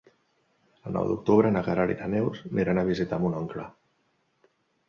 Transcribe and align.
El 0.89 0.95
nou 0.97 1.09
d'octubre 1.11 1.51
na 1.57 1.63
Queralt 1.69 1.93
i 1.97 1.99
na 1.99 2.09
Neus 2.15 2.41
aniran 2.49 2.83
a 2.83 2.87
visitar 2.91 3.23
mon 3.27 3.39
oncle. 3.43 3.67